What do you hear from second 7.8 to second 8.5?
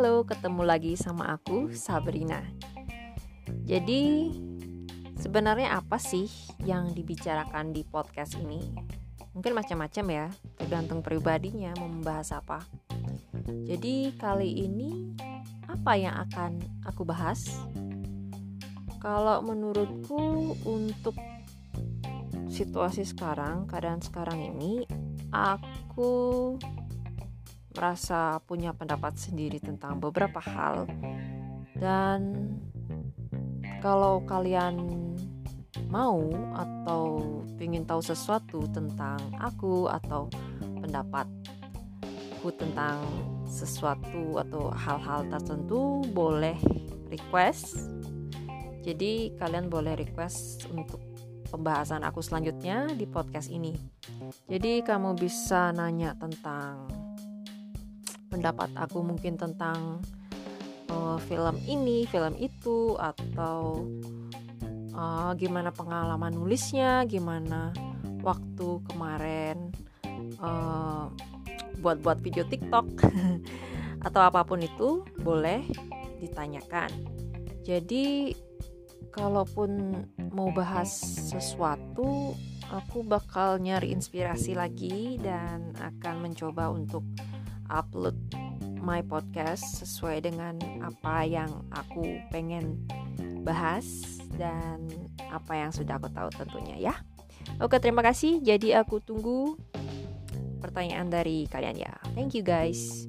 podcast